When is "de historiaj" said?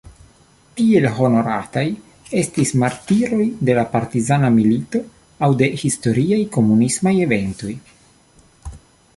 5.63-6.43